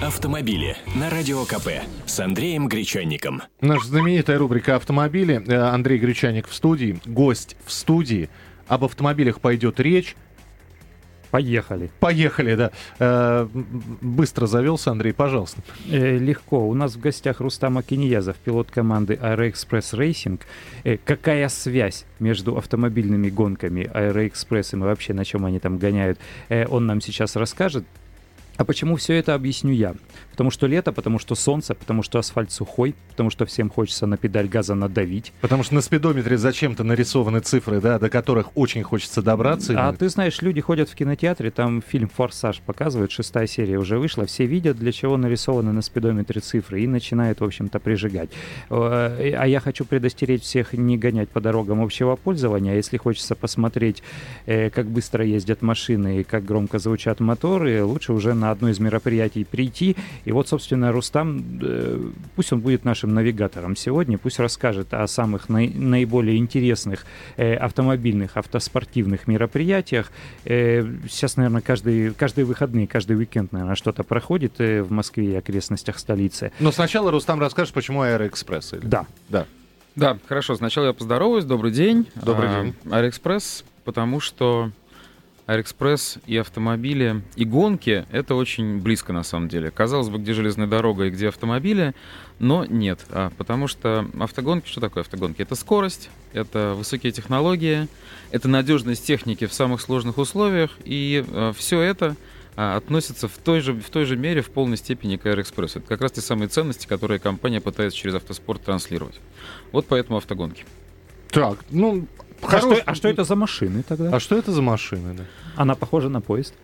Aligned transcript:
Автомобили 0.00 0.76
на 0.94 1.10
Радио 1.10 1.44
КП 1.44 1.82
с 2.06 2.20
Андреем 2.20 2.68
Гречанником. 2.68 3.42
Наша 3.60 3.88
знаменитая 3.88 4.38
рубрика 4.38 4.76
«Автомобили». 4.76 5.42
Э, 5.44 5.70
Андрей 5.70 5.98
Гречанник 5.98 6.46
в 6.46 6.54
студии, 6.54 7.00
гость 7.04 7.56
в 7.66 7.72
студии. 7.72 8.30
Об 8.68 8.84
автомобилях 8.84 9.40
пойдет 9.40 9.80
речь. 9.80 10.14
Поехали. 11.32 11.90
Поехали, 11.98 12.54
да. 12.54 12.70
Э, 13.00 13.48
быстро 13.52 14.46
завелся, 14.46 14.92
Андрей, 14.92 15.12
пожалуйста. 15.12 15.62
Э, 15.90 16.16
легко. 16.16 16.68
У 16.68 16.74
нас 16.74 16.94
в 16.94 17.00
гостях 17.00 17.40
Рустам 17.40 17.76
Акиньязов, 17.76 18.36
пилот 18.36 18.70
команды 18.70 19.14
Aeroexpress 19.14 19.98
Racing. 19.98 20.40
Э, 20.84 20.96
какая 21.04 21.48
связь 21.48 22.04
между 22.20 22.56
автомобильными 22.56 23.30
гонками 23.30 23.90
Aeroexpress 23.92 24.76
и 24.76 24.80
вообще 24.80 25.12
на 25.12 25.24
чем 25.24 25.44
они 25.44 25.58
там 25.58 25.76
гоняют, 25.76 26.20
э, 26.50 26.66
он 26.68 26.86
нам 26.86 27.00
сейчас 27.00 27.34
расскажет. 27.34 27.84
А 28.58 28.64
почему 28.64 28.96
все 28.96 29.14
это 29.14 29.34
объясню 29.34 29.72
я? 29.72 29.94
Потому 30.32 30.50
что 30.50 30.66
лето, 30.66 30.92
потому 30.92 31.20
что 31.20 31.36
солнце, 31.36 31.74
потому 31.74 32.02
что 32.02 32.18
асфальт 32.18 32.50
сухой, 32.50 32.96
потому 33.08 33.30
что 33.30 33.46
всем 33.46 33.70
хочется 33.70 34.06
на 34.06 34.16
педаль 34.16 34.48
газа 34.48 34.74
надавить. 34.74 35.32
Потому 35.40 35.62
что 35.62 35.76
на 35.76 35.80
спидометре 35.80 36.36
зачем-то 36.36 36.82
нарисованы 36.82 37.38
цифры, 37.38 37.80
да, 37.80 38.00
до 38.00 38.10
которых 38.10 38.56
очень 38.56 38.82
хочется 38.82 39.22
добраться. 39.22 39.74
А 39.76 39.92
ты 39.92 40.08
знаешь, 40.08 40.42
люди 40.42 40.60
ходят 40.60 40.88
в 40.88 40.96
кинотеатре, 40.96 41.52
там 41.52 41.82
фильм 41.82 42.08
«Форсаж» 42.08 42.60
показывает, 42.60 43.12
шестая 43.12 43.46
серия 43.46 43.78
уже 43.78 43.96
вышла, 43.96 44.26
все 44.26 44.44
видят, 44.46 44.76
для 44.76 44.90
чего 44.90 45.16
нарисованы 45.16 45.72
на 45.72 45.82
спидометре 45.82 46.40
цифры, 46.40 46.82
и 46.82 46.88
начинают, 46.88 47.40
в 47.40 47.44
общем-то, 47.44 47.78
прижигать. 47.78 48.30
Э, 48.70 49.34
а 49.38 49.46
я 49.46 49.60
хочу 49.60 49.84
предостеречь 49.84 50.42
всех 50.42 50.72
не 50.72 50.98
гонять 50.98 51.28
по 51.28 51.40
дорогам 51.40 51.80
общего 51.80 52.16
пользования. 52.16 52.74
Если 52.74 52.96
хочется 52.96 53.36
посмотреть, 53.36 54.02
э, 54.46 54.70
как 54.70 54.86
быстро 54.86 55.24
ездят 55.24 55.62
машины 55.62 56.20
и 56.20 56.24
как 56.24 56.44
громко 56.44 56.80
звучат 56.80 57.20
моторы, 57.20 57.84
лучше 57.84 58.12
уже 58.12 58.34
на 58.34 58.47
одно 58.50 58.68
из 58.68 58.78
мероприятий 58.78 59.44
прийти 59.44 59.96
и 60.24 60.32
вот, 60.32 60.48
собственно, 60.48 60.92
Рустам, 60.92 61.60
э, 61.62 62.10
пусть 62.36 62.52
он 62.52 62.60
будет 62.60 62.84
нашим 62.84 63.14
навигатором 63.14 63.76
сегодня, 63.76 64.18
пусть 64.18 64.38
расскажет 64.38 64.92
о 64.94 65.06
самых 65.06 65.48
наи- 65.48 65.74
наиболее 65.76 66.36
интересных 66.36 67.06
э, 67.36 67.54
автомобильных, 67.54 68.36
автоспортивных 68.36 69.26
мероприятиях. 69.26 70.10
Э, 70.44 70.84
сейчас, 71.08 71.36
наверное, 71.36 71.62
каждый, 71.62 72.12
каждые 72.14 72.44
выходные, 72.44 72.86
каждый 72.86 73.16
уикенд, 73.16 73.52
наверное, 73.52 73.74
что-то 73.76 74.04
проходит 74.04 74.58
в 74.58 74.90
Москве 74.90 75.32
и 75.32 75.34
окрестностях 75.36 75.98
столицы. 75.98 76.52
Но 76.60 76.72
сначала 76.72 77.10
Рустам 77.10 77.40
расскажет, 77.40 77.74
почему 77.74 78.02
Аэроэкспресс. 78.02 78.74
Или... 78.74 78.80
Да. 78.86 79.06
Да. 79.28 79.46
Да, 79.96 80.16
хорошо. 80.28 80.54
Сначала 80.54 80.86
я 80.86 80.92
поздороваюсь. 80.92 81.44
Добрый 81.44 81.72
день. 81.72 82.06
Добрый 82.14 82.48
А, 82.48 82.62
день. 82.62 82.74
Аэроэкспресс, 82.90 83.64
потому 83.84 84.20
что 84.20 84.70
Аэроэкспресс 85.48 86.18
и 86.26 86.36
автомобили, 86.36 87.22
и 87.34 87.46
гонки— 87.46 88.04
это 88.12 88.34
очень 88.34 88.80
близко 88.80 89.14
на 89.14 89.22
самом 89.22 89.48
деле. 89.48 89.70
Казалось 89.70 90.10
бы, 90.10 90.18
где 90.18 90.34
железная 90.34 90.66
дорога 90.66 91.06
и 91.06 91.10
где 91.10 91.28
автомобили, 91.28 91.94
но 92.38 92.66
нет. 92.66 93.00
А, 93.08 93.30
потому 93.38 93.66
что 93.66 94.06
автогонки, 94.20 94.68
что 94.68 94.82
такое 94.82 95.02
автогонки? 95.04 95.40
Это 95.40 95.54
скорость, 95.54 96.10
это 96.34 96.74
высокие 96.76 97.12
технологии, 97.12 97.88
это 98.30 98.46
надежность 98.46 99.06
техники 99.06 99.46
в 99.46 99.54
самых 99.54 99.80
сложных 99.80 100.18
условиях, 100.18 100.72
и 100.84 101.24
все 101.56 101.80
это 101.80 102.14
а, 102.54 102.76
относится 102.76 103.26
в 103.26 103.38
той, 103.38 103.60
же, 103.60 103.72
в 103.72 103.88
той 103.88 104.04
же 104.04 104.18
мере, 104.18 104.42
в 104.42 104.50
полной 104.50 104.76
степени 104.76 105.16
к 105.16 105.24
Аэроэкспрессу. 105.24 105.78
Это 105.78 105.88
как 105.88 106.02
раз 106.02 106.12
те 106.12 106.20
самые 106.20 106.48
ценности, 106.48 106.86
которые 106.86 107.20
компания 107.20 107.62
пытается 107.62 107.96
через 107.96 108.16
автоспорт 108.16 108.62
транслировать. 108.64 109.18
Вот 109.72 109.86
поэтому 109.88 110.18
автогонки. 110.18 110.66
Так, 111.30 111.58
ну, 111.70 112.06
А 112.42 112.46
хорош- 112.46 112.78
что, 112.78 112.82
а 112.86 112.94
что 112.94 113.08
это 113.08 113.24
за 113.24 113.36
машины 113.36 113.82
тогда? 113.82 114.10
А 114.14 114.20
что 114.20 114.36
это 114.36 114.52
за 114.52 114.62
машины? 114.62 115.14
Да? 115.14 115.24
Она 115.56 115.74
похожа 115.74 116.08
на 116.08 116.20
поезд. 116.20 116.54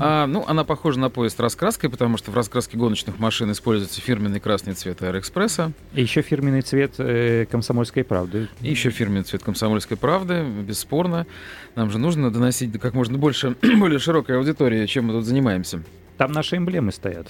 А, 0.00 0.26
ну, 0.26 0.44
она 0.46 0.64
похожа 0.64 1.00
на 1.00 1.10
поезд 1.10 1.40
раскраской, 1.40 1.90
потому 1.90 2.18
что 2.18 2.30
в 2.30 2.34
раскраске 2.34 2.76
гоночных 2.76 3.18
машин 3.18 3.50
используется 3.50 4.00
фирменный 4.00 4.38
красный 4.38 4.74
цвет 4.74 5.02
Аэроэкспресса. 5.02 5.72
И 5.94 6.02
еще 6.02 6.22
фирменный 6.22 6.62
цвет 6.62 6.94
э, 6.98 7.46
комсомольской 7.50 8.04
правды. 8.04 8.48
И 8.60 8.70
еще 8.70 8.90
фирменный 8.90 9.24
цвет 9.24 9.42
комсомольской 9.42 9.96
правды, 9.96 10.44
бесспорно. 10.44 11.26
Нам 11.74 11.90
же 11.90 11.98
нужно 11.98 12.30
доносить 12.30 12.70
до 12.70 12.78
как 12.78 12.94
можно 12.94 13.18
больше, 13.18 13.56
более 13.78 13.98
широкой 13.98 14.36
аудитории, 14.36 14.86
чем 14.86 15.06
мы 15.06 15.14
тут 15.14 15.24
занимаемся. 15.24 15.82
Там 16.16 16.32
наши 16.32 16.56
эмблемы 16.56 16.92
стоят. 16.92 17.28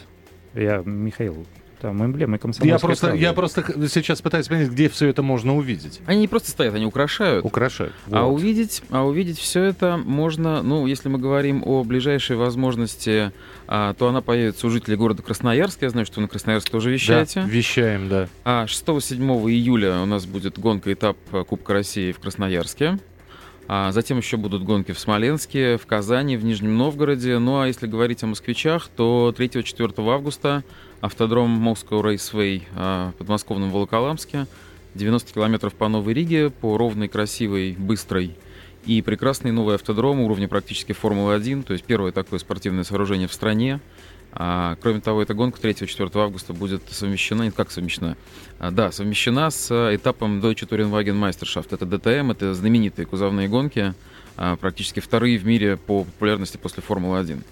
Я, 0.54 0.82
Михаил, 0.84 1.46
там 1.80 2.04
эмблемы 2.04 2.38
комсомольской 2.38 2.68
Я 2.68 2.78
просто, 2.78 3.06
правды. 3.06 3.22
я 3.22 3.32
просто 3.32 3.88
сейчас 3.88 4.20
пытаюсь 4.20 4.48
понять, 4.48 4.70
где 4.70 4.88
все 4.88 5.08
это 5.08 5.22
можно 5.22 5.56
увидеть. 5.56 6.00
Они 6.06 6.20
не 6.20 6.28
просто 6.28 6.50
стоят, 6.50 6.74
они 6.74 6.86
украшают. 6.86 7.44
Украшают. 7.44 7.92
А 8.10 8.24
Вот. 8.24 8.34
увидеть, 8.34 8.82
а 8.90 9.04
увидеть 9.04 9.38
все 9.38 9.62
это 9.64 9.96
можно, 9.96 10.62
ну, 10.62 10.86
если 10.86 11.08
мы 11.08 11.18
говорим 11.18 11.62
о 11.64 11.84
ближайшей 11.84 12.36
возможности, 12.36 13.32
а, 13.66 13.94
то 13.94 14.08
она 14.08 14.20
появится 14.22 14.66
у 14.66 14.70
жителей 14.70 14.96
города 14.96 15.22
Красноярск. 15.22 15.82
Я 15.82 15.90
знаю, 15.90 16.06
что 16.06 16.16
вы 16.16 16.22
на 16.22 16.28
Красноярск 16.28 16.68
тоже 16.70 16.90
вещаете. 16.90 17.42
Да, 17.42 17.46
вещаем, 17.48 18.08
да. 18.08 18.28
А 18.44 18.64
6-7 18.66 19.18
июля 19.50 19.98
у 20.00 20.06
нас 20.06 20.26
будет 20.26 20.58
гонка 20.58 20.92
этап 20.92 21.16
э, 21.32 21.44
Кубка 21.44 21.72
России 21.74 22.12
в 22.12 22.18
Красноярске. 22.18 22.98
А 23.70 23.92
затем 23.92 24.16
еще 24.16 24.38
будут 24.38 24.64
гонки 24.64 24.92
в 24.92 24.98
Смоленске, 24.98 25.76
в 25.76 25.84
Казани, 25.86 26.38
в 26.38 26.44
Нижнем 26.44 26.78
Новгороде. 26.78 27.38
Ну 27.38 27.60
а 27.60 27.66
если 27.66 27.86
говорить 27.86 28.22
о 28.22 28.26
москвичах, 28.26 28.88
то 28.88 29.34
3-4 29.36 30.10
августа 30.10 30.64
автодром 31.02 31.68
Moscow 31.68 32.02
Raceway 32.02 32.62
а, 32.74 33.12
в 33.12 33.16
подмосковном 33.16 33.70
Волоколамске. 33.70 34.46
90 34.94 35.34
километров 35.34 35.74
по 35.74 35.88
Новой 35.88 36.14
Риге, 36.14 36.48
по 36.48 36.78
ровной, 36.78 37.08
красивой, 37.08 37.76
быстрой 37.78 38.34
и 38.86 39.02
прекрасный 39.02 39.52
новый 39.52 39.74
автодром 39.74 40.20
уровня 40.20 40.48
практически 40.48 40.92
Формулы-1, 40.92 41.64
то 41.64 41.74
есть 41.74 41.84
первое 41.84 42.10
такое 42.10 42.38
спортивное 42.38 42.84
сооружение 42.84 43.28
в 43.28 43.34
стране. 43.34 43.80
А, 44.32 44.76
кроме 44.80 45.00
того, 45.00 45.22
эта 45.22 45.34
гонка 45.34 45.60
3-4 45.60 46.10
августа 46.20 46.52
будет 46.52 46.82
совмещена, 46.90 47.44
не 47.44 47.50
как 47.50 47.70
совмещена, 47.70 48.16
а, 48.58 48.70
да, 48.70 48.92
совмещена 48.92 49.50
с 49.50 49.68
а, 49.70 49.94
этапом 49.94 50.40
Deutsche 50.40 50.68
Tourenwagen 50.68 51.18
Meisterschaft. 51.18 51.68
Это 51.70 51.86
ДТМ, 51.86 52.30
это 52.30 52.54
знаменитые 52.54 53.06
кузовные 53.06 53.48
гонки, 53.48 53.94
а, 54.36 54.56
практически 54.56 55.00
вторые 55.00 55.38
в 55.38 55.46
мире 55.46 55.76
по 55.76 56.04
популярности 56.04 56.56
после 56.56 56.82
Формулы-1. 56.82 57.42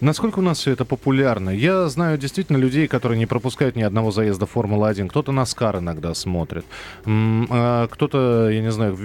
Насколько 0.00 0.40
у 0.40 0.42
нас 0.42 0.58
все 0.58 0.72
это 0.72 0.84
популярно? 0.84 1.50
Я 1.50 1.88
знаю 1.88 2.18
действительно 2.18 2.56
людей, 2.56 2.88
которые 2.88 3.18
не 3.18 3.26
пропускают 3.26 3.76
ни 3.76 3.82
одного 3.82 4.10
заезда 4.10 4.46
Формулы-1. 4.46 5.08
Кто-то 5.08 5.32
Наскар 5.32 5.78
иногда 5.78 6.14
смотрит. 6.14 6.64
А 7.06 7.88
Кто-то, 7.88 8.48
я 8.50 8.60
не 8.62 8.72
знаю, 8.72 8.98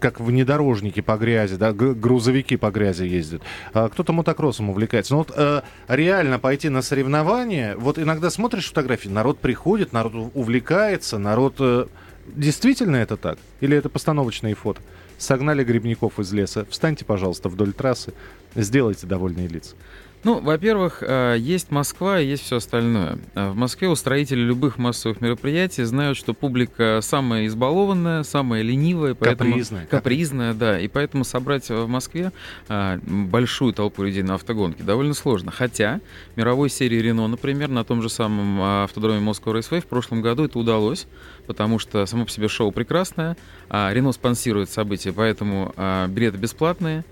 как 0.00 0.20
внедорожники 0.20 1.00
по 1.00 1.16
грязи, 1.16 1.56
да, 1.56 1.72
грузовики 1.72 2.56
по 2.56 2.70
грязи 2.70 3.04
ездят. 3.04 3.42
А 3.72 3.88
Кто-то 3.88 4.12
мотокроссом 4.12 4.70
увлекается. 4.70 5.14
Но 5.14 5.18
вот 5.18 5.32
э, 5.36 5.62
реально 5.88 6.38
пойти 6.38 6.68
на 6.68 6.82
соревнования, 6.82 7.76
вот 7.76 7.98
иногда 7.98 8.30
смотришь 8.30 8.68
фотографии, 8.68 9.08
народ 9.08 9.38
приходит, 9.38 9.92
народ 9.92 10.30
увлекается, 10.34 11.18
народ... 11.18 11.54
э, 11.58 11.86
Действительно 12.26 12.96
это 12.96 13.16
так? 13.16 13.38
Или 13.60 13.76
это 13.76 13.88
постановочные 13.88 14.54
фото? 14.54 14.80
Согнали 15.18 15.64
грибников 15.64 16.18
из 16.18 16.32
леса. 16.32 16.64
Встаньте, 16.70 17.04
пожалуйста, 17.04 17.48
вдоль 17.48 17.72
трассы, 17.72 18.12
сделайте 18.54 19.06
довольные 19.06 19.48
лица. 19.48 19.74
Ну, 20.22 20.38
во-первых, 20.38 21.02
э, 21.02 21.36
есть 21.38 21.70
Москва 21.70 22.20
и 22.20 22.26
есть 22.26 22.42
все 22.42 22.56
остальное. 22.56 23.18
Э, 23.34 23.50
В 23.50 23.56
Москве 23.56 23.88
устроители 23.88 24.40
любых 24.40 24.76
массовых 24.76 25.22
мероприятий 25.22 25.82
знают, 25.84 26.18
что 26.18 26.34
публика 26.34 27.00
самая 27.02 27.46
избалованная, 27.46 28.22
самая 28.22 28.60
ленивая, 28.60 29.14
поэтому 29.14 29.50
Капризная. 29.52 29.86
капризная, 29.86 30.52
да, 30.52 30.78
и 30.78 30.88
поэтому 30.88 31.24
собрать 31.24 31.70
в 31.70 31.86
Москве 31.86 32.32
э, 32.68 32.98
большую 33.06 33.72
толпу 33.72 34.02
людей 34.02 34.22
на 34.22 34.34
автогонке 34.34 34.82
довольно 34.82 35.14
сложно. 35.14 35.50
Хотя 35.50 36.00
мировой 36.36 36.68
серии 36.68 36.96
Рено, 36.98 37.26
например, 37.26 37.68
на 37.70 37.82
том 37.82 38.02
же 38.02 38.10
самом 38.10 38.60
э, 38.60 38.84
автодроме 38.84 39.26
Moscow 39.26 39.56
Raceway 39.58 39.80
в 39.80 39.86
прошлом 39.86 40.20
году 40.20 40.44
это 40.44 40.58
удалось, 40.58 41.06
потому 41.46 41.78
что 41.78 42.04
само 42.04 42.26
по 42.26 42.30
себе 42.30 42.48
шоу 42.48 42.72
прекрасное, 42.72 43.38
а 43.70 43.90
Рено 43.90 44.12
спонсирует 44.12 44.68
события, 44.68 45.14
поэтому 45.14 45.72
э, 45.78 46.06
билеты 46.08 46.36
бесплатные, 46.36 47.06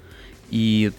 и 0.50 0.92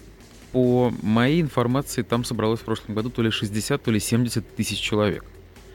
по 0.52 0.92
моей 1.02 1.40
информации, 1.40 2.02
там 2.02 2.24
собралось 2.24 2.60
в 2.60 2.64
прошлом 2.64 2.94
году 2.94 3.10
то 3.10 3.22
ли 3.22 3.30
60, 3.30 3.82
то 3.82 3.90
ли 3.90 4.00
70 4.00 4.56
тысяч 4.56 4.78
человек. 4.78 5.24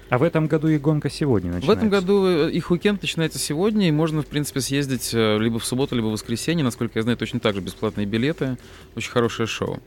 А 0.09 0.19
в 0.19 0.23
этом 0.23 0.45
году 0.47 0.67
и 0.67 0.77
гонка 0.77 1.09
сегодня 1.09 1.51
начинается. 1.51 1.67
В 1.67 1.77
этом 1.77 1.89
году 1.89 2.27
э, 2.27 2.51
их 2.51 2.69
уикенд 2.69 3.01
начинается 3.01 3.39
сегодня, 3.39 3.88
и 3.88 3.91
можно, 3.91 4.21
в 4.21 4.27
принципе, 4.27 4.61
съездить 4.61 5.11
э, 5.13 5.39
либо 5.39 5.57
в 5.57 5.65
субботу, 5.65 5.95
либо 5.95 6.07
в 6.07 6.11
воскресенье. 6.11 6.63
Насколько 6.63 7.00
я 7.00 7.03
знаю, 7.03 7.17
точно 7.17 7.39
так 7.39 7.55
же 7.55 7.61
бесплатные 7.61 8.05
билеты. 8.05 8.57
Очень 8.95 9.11
хорошее 9.11 9.47
шоу. 9.47 9.79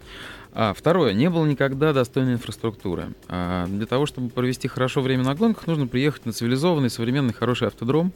А, 0.53 0.75
второе. 0.75 1.13
Не 1.13 1.31
было 1.31 1.47
никогда 1.47 1.93
достойной 1.93 2.35
инфраструктуры. 2.35 3.15
А, 3.29 3.67
для 3.69 3.87
того, 3.87 4.07
чтобы 4.07 4.29
провести 4.31 4.67
хорошо 4.67 5.03
время 5.03 5.23
на 5.23 5.37
гонках, 5.37 5.69
нужно 5.69 5.87
приехать 5.87 6.27
на 6.27 6.33
цивилизованный, 6.33 6.91
современный, 6.91 7.33
хороший 7.33 7.69
автодром. 7.69 8.13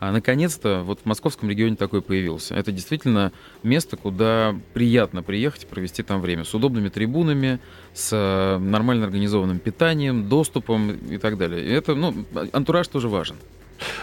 А 0.00 0.12
наконец-то 0.12 0.82
вот 0.82 1.00
в 1.00 1.04
московском 1.04 1.50
регионе 1.50 1.76
такой 1.76 2.00
появился. 2.00 2.54
Это 2.54 2.72
действительно 2.72 3.32
место, 3.62 3.98
куда 3.98 4.56
приятно 4.72 5.22
приехать 5.22 5.64
и 5.64 5.66
провести 5.66 6.02
там 6.02 6.22
время. 6.22 6.44
С 6.44 6.54
удобными 6.54 6.88
трибунами, 6.88 7.60
с 7.92 8.10
э, 8.12 8.58
нормально 8.58 9.04
организованным 9.04 9.58
питанием, 9.58 10.26
доступом 10.26 10.92
и 10.92 11.18
так 11.18 11.36
далее. 11.36 11.62
И 11.64 11.70
это, 11.70 11.94
ну, 11.94 12.14
антураж 12.52 12.88
тоже 12.88 13.08
важен. 13.08 13.36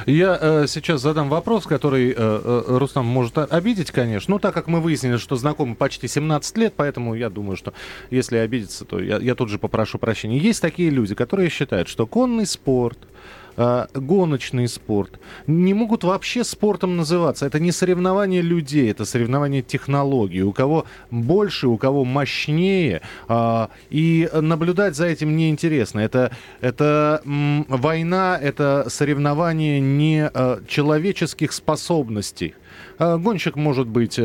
Я 0.05 0.38
э, 0.39 0.65
сейчас 0.67 1.01
задам 1.01 1.29
вопрос, 1.29 1.65
который 1.65 2.11
э, 2.11 2.15
э, 2.15 2.63
Рустам 2.77 3.05
может 3.05 3.38
обидеть, 3.38 3.89
конечно. 3.89 4.35
Ну, 4.35 4.39
так 4.39 4.53
как 4.53 4.67
мы 4.67 4.81
выяснили, 4.81 5.17
что 5.17 5.35
знакомы 5.35 5.75
почти 5.75 6.07
17 6.07 6.57
лет, 6.57 6.73
поэтому 6.75 7.15
я 7.15 7.29
думаю, 7.29 7.57
что 7.57 7.73
если 8.09 8.38
обидеться, 8.38 8.85
то 8.85 8.99
я, 8.99 9.17
я 9.17 9.33
тут 9.33 9.49
же 9.49 9.57
попрошу 9.57 9.97
прощения. 9.97 10.38
Есть 10.38 10.61
такие 10.61 10.89
люди, 10.91 11.15
которые 11.15 11.49
считают, 11.49 11.88
что 11.88 12.05
конный 12.05 12.45
спорт, 12.45 12.99
э, 13.57 13.88
гоночный 13.94 14.68
спорт 14.68 15.19
не 15.48 15.74
могут 15.74 16.04
вообще 16.04 16.44
спортом 16.44 16.95
называться. 16.95 17.45
Это 17.45 17.59
не 17.59 17.71
соревнование 17.71 18.42
людей, 18.42 18.89
это 18.92 19.06
соревнование 19.06 19.62
технологий. 19.62 20.44
У 20.44 20.54
кого 20.54 20.86
больше, 21.12 21.68
у 21.68 21.77
кого 21.77 22.06
мощнее. 22.06 23.01
Э, 23.27 23.68
и 23.89 24.30
наблюдать 24.33 24.95
за 24.95 25.07
этим 25.07 25.36
неинтересно. 25.36 26.00
Это, 26.00 26.31
это 26.62 27.21
война, 27.25 28.38
это 28.42 28.86
соревнование 28.89 29.80
не 29.80 30.30
э, 30.33 30.59
человеческих 30.68 31.51
способностей. 31.51 32.56
Э, 33.00 33.18
гонщик 33.18 33.56
может 33.56 33.88
быть... 33.88 34.19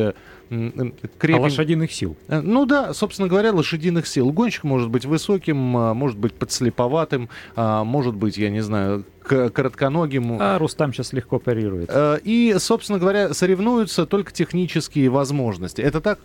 крепень... 1.18 1.38
А 1.38 1.42
лошадиных 1.42 1.92
сил. 1.92 2.16
Э, 2.28 2.40
ну 2.40 2.66
да, 2.66 2.94
собственно 2.94 3.28
говоря, 3.28 3.52
лошадиных 3.52 4.06
сил. 4.06 4.30
Гонщик 4.30 4.64
может 4.64 4.90
быть 4.90 5.04
высоким, 5.04 5.76
а, 5.76 5.94
может 5.94 6.18
быть 6.18 6.34
подслеповатым, 6.34 7.28
а, 7.56 7.84
может 7.84 8.14
быть, 8.14 8.36
я 8.36 8.50
не 8.50 8.60
знаю, 8.60 9.04
коротконогим. 9.22 10.36
А 10.40 10.58
Рустам 10.58 10.92
сейчас 10.92 11.12
легко 11.12 11.38
парирует. 11.38 11.90
Э, 11.92 12.18
и, 12.22 12.54
собственно 12.58 12.98
говоря, 12.98 13.34
соревнуются 13.34 14.06
только 14.06 14.32
технические 14.32 15.08
возможности. 15.08 15.80
Это 15.80 16.00
так? 16.00 16.18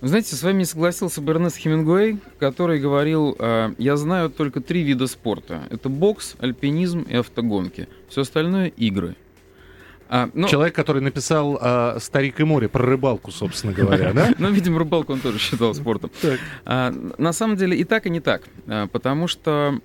Знаете, 0.00 0.36
с 0.36 0.42
вами 0.44 0.58
не 0.58 0.64
согласился 0.64 1.20
Бернес 1.20 1.56
Хемингуэй, 1.56 2.18
который 2.38 2.78
говорил, 2.78 3.34
«А, 3.38 3.74
я 3.78 3.96
знаю 3.96 4.30
только 4.30 4.60
три 4.60 4.82
вида 4.82 5.08
спорта. 5.08 5.62
Это 5.70 5.88
бокс, 5.88 6.36
альпинизм 6.38 7.02
и 7.02 7.16
автогонки. 7.16 7.88
Все 8.08 8.20
остальное— 8.20 8.66
игры. 8.76 9.16
А, 10.08 10.30
ну, 10.32 10.48
Человек, 10.48 10.74
который 10.74 11.02
написал 11.02 11.58
а, 11.60 11.98
«Старик 12.00 12.40
и 12.40 12.44
море» 12.44 12.68
про 12.68 12.84
рыбалку, 12.84 13.30
собственно 13.30 13.72
говоря, 13.72 14.12
да? 14.14 14.34
Ну, 14.38 14.50
видимо, 14.50 14.78
рыбалку 14.78 15.12
он 15.12 15.20
тоже 15.20 15.38
считал 15.38 15.74
спортом. 15.74 16.10
А, 16.64 16.92
на 17.18 17.32
самом 17.32 17.56
деле 17.56 17.76
и 17.76 17.84
так, 17.84 18.06
и 18.06 18.10
не 18.10 18.20
так. 18.20 18.42
А, 18.66 18.86
потому 18.86 19.28
что 19.28 19.78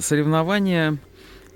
соревнования 0.00 0.96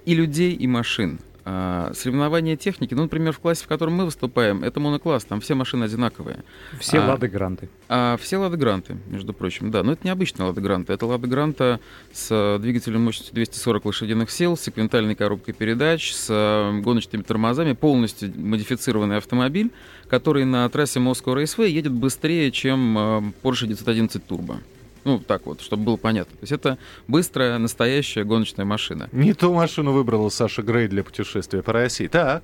и 0.05 0.15
людей, 0.15 0.53
и 0.53 0.67
машин 0.67 1.19
соревнования 1.47 2.57
техники, 2.57 2.93
ну, 2.95 3.03
например, 3.03 3.33
в 3.33 3.39
классе, 3.39 3.65
в 3.65 3.69
котором 3.69 3.95
мы 3.95 4.05
выступаем, 4.05 4.65
это 4.65 4.81
монокласс, 4.81 5.25
там 5.25 5.41
все 5.41 5.55
машины 5.55 5.85
одинаковые. 5.85 6.43
Все 6.81 6.99
а, 6.99 7.07
Лады 7.07 7.29
Гранты. 7.29 7.69
А, 7.89 8.17
все 8.21 8.39
Лады 8.39 8.57
Гранты, 8.57 8.97
между 9.07 9.33
прочим, 9.33 9.71
да. 9.71 9.85
Но 9.85 9.93
это 9.93 10.03
не 10.05 10.11
обычные 10.11 10.47
Лады 10.47 10.61
Гранты, 10.61 10.93
это 10.93 11.07
Лады 11.07 11.29
Гранта 11.29 11.79
с 12.13 12.59
двигателем 12.61 13.05
мощностью 13.05 13.35
240 13.35 13.85
лошадиных 13.85 14.31
сил, 14.31 14.57
с 14.57 14.63
секвентальной 14.63 15.15
коробкой 15.15 15.55
передач, 15.55 16.13
с 16.13 16.27
а, 16.31 16.73
гоночными 16.81 17.23
тормозами, 17.23 17.75
полностью 17.75 18.33
модифицированный 18.37 19.19
автомобиль, 19.19 19.71
который 20.09 20.45
на 20.45 20.69
трассе 20.69 20.99
Moscow 20.99 21.41
Raceway 21.41 21.69
едет 21.69 21.93
быстрее, 21.93 22.51
чем 22.51 22.99
а, 22.99 23.23
Porsche 23.43 23.67
911 23.69 24.23
Turbo. 24.29 24.57
Ну, 25.07 25.21
так 25.21 25.47
вот, 25.47 25.61
чтобы 25.61 25.85
было 25.85 25.97
понятно. 25.97 26.33
То 26.33 26.43
есть 26.43 26.53
это 26.53 26.79
быстрая, 27.07 27.59
настоящая 27.59 28.25
гоночная 28.25 28.65
машина. 28.65 29.09
Не 29.13 29.35
ту 29.35 29.55
машину 29.55 29.93
выбрала 29.93 30.31
Саша 30.31 30.63
Грей 30.63 30.89
для 30.89 31.05
путешествия 31.05 31.63
по 31.63 31.73
России. 31.73 32.09
Так. 32.09 32.43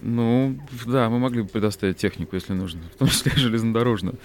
Ну, 0.00 0.58
да, 0.86 1.10
мы 1.10 1.18
могли 1.18 1.42
бы 1.42 1.48
предоставить 1.48 1.98
технику, 1.98 2.34
если 2.34 2.54
нужно, 2.54 2.80
в 2.94 2.98
том 2.98 3.08
числе 3.08 3.32
железнодорожную. 3.36 4.16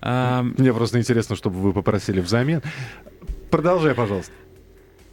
А... 0.00 0.42
Мне 0.42 0.74
просто 0.74 0.98
интересно, 0.98 1.36
чтобы 1.36 1.60
вы 1.60 1.72
попросили 1.72 2.20
взамен. 2.20 2.60
Продолжай, 3.52 3.94
пожалуйста. 3.94 4.32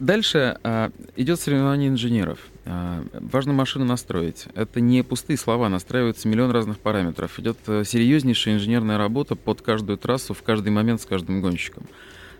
Дальше 0.00 0.58
а, 0.64 0.90
идет 1.14 1.38
соревнование 1.38 1.90
инженеров. 1.90 2.40
А, 2.66 3.04
важно 3.12 3.52
машину 3.52 3.84
настроить. 3.84 4.46
Это 4.54 4.80
не 4.80 5.02
пустые 5.02 5.36
слова, 5.36 5.68
настраивается 5.68 6.28
миллион 6.28 6.50
разных 6.50 6.78
параметров. 6.78 7.38
Идет 7.38 7.58
а, 7.66 7.84
серьезнейшая 7.84 8.54
инженерная 8.54 8.98
работа 8.98 9.36
под 9.36 9.60
каждую 9.60 9.98
трассу 9.98 10.34
в 10.34 10.42
каждый 10.42 10.70
момент 10.70 11.00
с 11.00 11.04
каждым 11.04 11.42
гонщиком. 11.42 11.84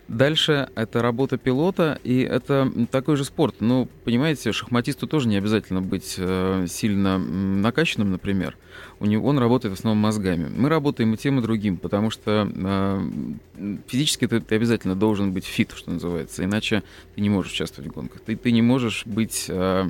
Дальше 0.07 0.69
это 0.75 1.01
работа 1.01 1.37
пилота, 1.37 1.99
и 2.03 2.19
это 2.21 2.71
такой 2.91 3.15
же 3.15 3.25
спорт. 3.25 3.55
Ну, 3.59 3.87
понимаете, 4.03 4.51
шахматисту 4.51 5.07
тоже 5.07 5.27
не 5.27 5.35
обязательно 5.35 5.81
быть 5.81 6.15
э, 6.17 6.67
сильно 6.69 7.17
накачанным, 7.17 8.11
например. 8.11 8.55
У 8.99 9.05
него, 9.07 9.27
он 9.27 9.39
работает 9.39 9.75
в 9.75 9.79
основном 9.79 10.03
мозгами. 10.03 10.47
Мы 10.55 10.69
работаем 10.69 11.15
и 11.15 11.17
тем, 11.17 11.39
и 11.39 11.41
другим, 11.41 11.77
потому 11.77 12.11
что 12.11 12.47
э, 12.53 13.77
физически 13.87 14.27
ты, 14.27 14.41
ты 14.41 14.55
обязательно 14.55 14.95
должен 14.95 15.33
быть 15.33 15.45
фит, 15.45 15.71
что 15.75 15.89
называется, 15.89 16.43
иначе 16.45 16.83
ты 17.15 17.21
не 17.21 17.31
можешь 17.31 17.53
участвовать 17.53 17.89
в 17.91 17.95
гонках. 17.95 18.21
Ты, 18.21 18.35
ты 18.35 18.51
не 18.51 18.61
можешь 18.61 19.05
быть... 19.05 19.45
Э, 19.49 19.89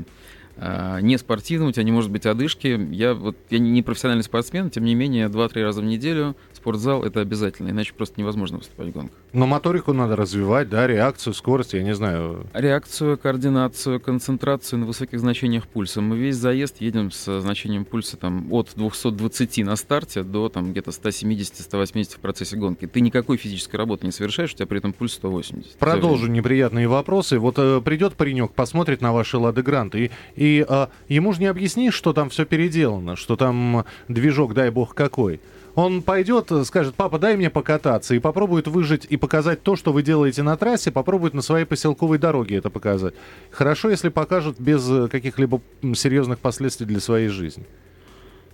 не 1.02 1.18
спортивным, 1.18 1.68
у 1.68 1.72
тебя 1.74 1.84
не 1.84 1.92
может 1.92 2.10
быть 2.10 2.26
одышки. 2.26 2.88
Я 2.92 3.14
вот 3.14 3.36
я 3.50 3.60
не 3.60 3.82
профессиональный 3.82 4.24
спортсмен, 4.24 4.70
тем 4.70 4.86
не 4.86 4.96
менее, 4.96 5.28
2-3 5.28 5.62
раза 5.62 5.82
в 5.82 5.84
неделю 5.84 6.34
спортзал 6.66 7.04
это 7.04 7.22
обязательно, 7.22 7.70
иначе 7.70 7.94
просто 7.94 8.20
невозможно 8.20 8.58
выступать 8.58 8.88
в 8.88 8.92
гонках. 8.92 9.16
Но 9.34 9.46
моторику 9.46 9.94
надо 9.94 10.16
развивать, 10.16 10.68
да, 10.68 10.88
реакцию, 10.88 11.36
скорость, 11.36 11.74
я 11.74 11.84
не 11.84 11.94
знаю. 11.94 12.48
Реакцию, 12.54 13.20
координацию, 13.20 14.00
концентрацию 14.00 14.80
на 14.80 14.88
высоких 14.88 15.20
значениях 15.20 15.68
пульса. 15.68 16.02
Мы 16.02 16.18
весь 16.18 16.38
заезд 16.38 16.82
едем 16.82 17.12
с 17.12 17.40
значением 17.40 17.86
пульса 17.86 18.18
там, 18.18 18.52
от 18.52 18.72
220 18.76 19.60
на 19.60 19.76
старте 19.76 20.24
до 20.24 20.50
там, 20.50 20.72
где-то 20.72 20.90
170-180 20.90 22.16
в 22.16 22.20
процессе 22.20 22.58
гонки. 22.58 22.88
Ты 22.88 23.02
никакой 23.02 23.38
физической 23.38 23.76
работы 23.76 24.08
не 24.08 24.12
совершаешь, 24.12 24.54
у 24.54 24.56
тебя 24.56 24.66
при 24.66 24.80
этом 24.80 24.92
пульс 24.92 25.14
180. 25.14 25.78
Продолжу 25.78 26.26
неприятные 26.26 26.88
вопросы. 26.88 27.38
Вот 27.38 27.60
э, 27.60 27.80
придет 27.82 28.16
паренек, 28.16 28.54
посмотрит 28.54 29.02
на 29.02 29.14
ваши 29.14 29.38
Лады 29.38 29.62
Гранты, 29.62 30.06
и, 30.06 30.12
и 30.36 30.66
э, 30.68 30.88
ему 31.10 31.32
же 31.34 31.42
не 31.42 31.46
объяснишь, 31.46 31.94
что 31.94 32.12
там 32.12 32.32
все 32.32 32.44
переделано, 32.46 33.16
что 33.16 33.36
там 33.36 33.86
движок, 34.08 34.56
дай 34.56 34.72
бог, 34.72 34.96
какой. 34.96 35.40
Он 35.76 36.02
пойдет, 36.02 36.52
скажет, 36.66 36.96
папа, 36.96 37.20
дай 37.20 37.36
мне 37.36 37.50
покататься, 37.50 38.16
и 38.16 38.20
попробует 38.20 38.68
выжить 38.68 39.06
и 39.10 39.18
показать 39.18 39.62
то, 39.62 39.76
что 39.76 39.92
вы 39.92 40.04
делаете 40.04 40.42
на 40.42 40.56
трассе, 40.56 40.90
попробует 40.90 41.34
на 41.34 41.42
своей 41.42 41.66
поселковой 41.66 42.18
дороге 42.18 42.56
это 42.56 42.70
показать. 42.70 43.14
Хорошо, 43.52 43.90
если 43.90 44.10
покажут 44.10 44.60
без 44.60 44.90
э, 44.90 45.10
каких-либо 45.10 45.62
серьезных 45.94 46.40
последствий 46.40 46.86
для 46.86 47.02
своей 47.02 47.28
жизни. 47.28 47.66